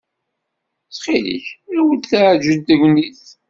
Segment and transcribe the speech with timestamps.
[0.87, 3.23] Ttxil-k, ɣiwel, teɛjel tegnit.